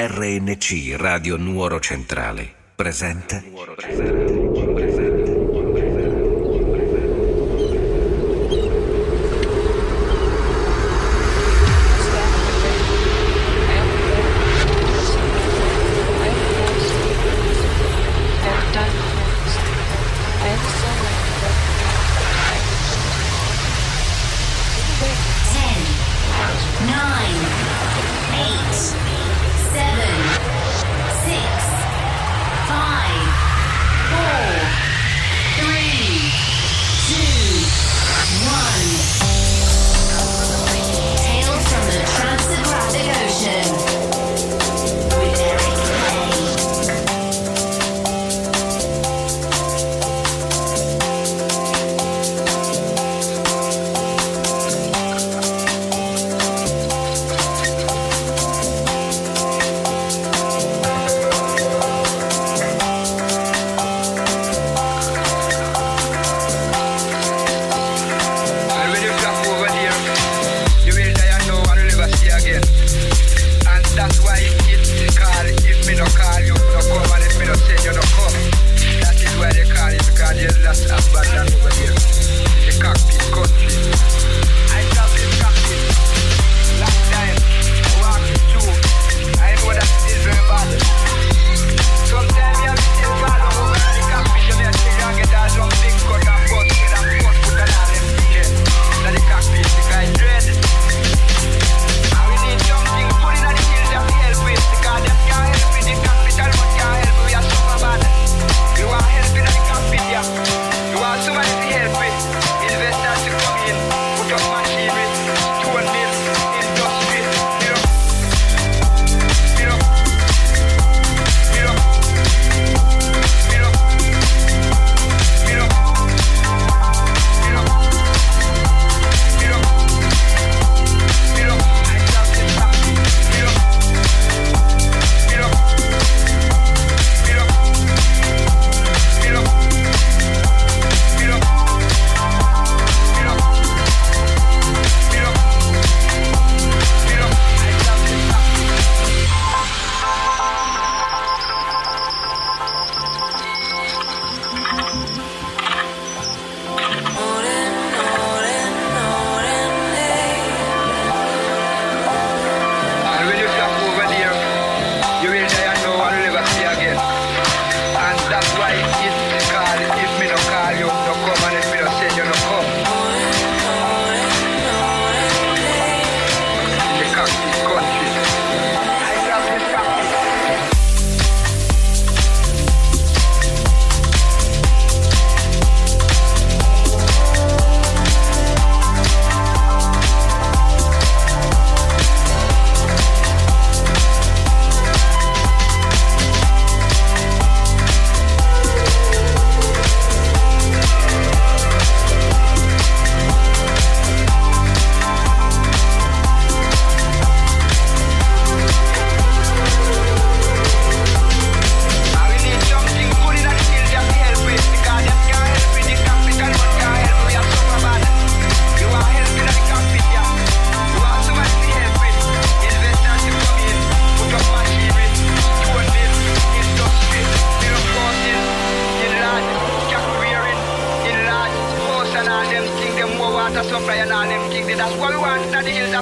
RNC 0.00 0.94
Radio 0.96 1.36
Nuoro 1.36 1.80
Centrale 1.80 2.48
presente. 2.76 3.42
Nuoro 3.50 3.74
Centrale. 3.76 4.97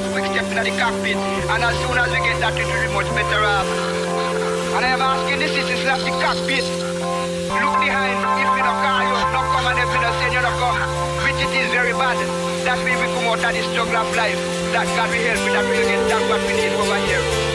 a 0.04 0.10
quick 0.12 0.26
step 0.28 0.44
into 0.50 0.62
the 0.66 0.74
cockpit. 0.76 1.16
And 1.16 1.64
as 1.64 1.76
soon 1.80 1.96
as 1.96 2.10
we 2.12 2.18
get 2.20 2.36
that, 2.44 2.52
it 2.58 2.66
will 2.68 2.82
be 2.84 2.90
much 2.92 3.08
better 3.16 3.40
off. 3.40 3.64
And 4.76 4.84
I 4.84 4.90
am 4.92 5.00
asking 5.00 5.38
this 5.40 5.56
is 5.56 5.84
not 5.88 6.00
the 6.04 6.12
cockpit. 6.20 6.66
Look 7.48 7.74
behind. 7.80 8.18
If 8.36 8.50
you 8.56 8.64
don't 8.66 8.80
call, 8.84 9.00
you 9.00 9.14
don't 9.32 9.48
come. 9.56 9.66
And 9.72 9.78
if 9.80 9.88
you 9.88 10.00
don't 10.02 10.16
send, 10.20 10.32
you 10.36 10.42
don't 10.44 10.58
come. 10.60 10.76
Which 11.24 11.40
it 11.40 11.52
is 11.64 11.70
very 11.72 11.94
bad. 11.96 12.18
That 12.68 12.78
means 12.84 13.00
we 13.00 13.08
come 13.14 13.30
out 13.30 13.40
of 13.40 13.52
the 13.56 13.62
struggle 13.72 13.96
of 13.96 14.08
life. 14.12 14.40
That 14.76 14.84
God 14.98 15.08
will 15.08 15.22
help 15.22 15.40
me. 15.40 15.50
That 15.54 15.64
will 15.64 15.86
get 15.86 16.02
that 16.12 16.22
what 16.28 16.40
we 16.44 16.52
need 16.60 16.74
over 16.76 17.00
here. 17.08 17.45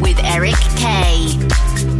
With 0.00 0.18
Eric 0.24 0.54
Kay. 0.76 1.93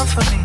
down 0.00 0.06
for 0.06 0.30
me. 0.30 0.39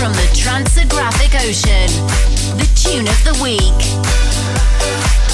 from 0.00 0.12
the 0.14 0.30
Tranceographic 0.32 1.34
Ocean, 1.46 1.90
the 2.56 2.64
tune 2.74 3.06
of 3.06 3.22
the 3.22 3.38
week. 3.42 5.29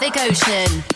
The 0.00 0.10
Ocean. 0.20 0.89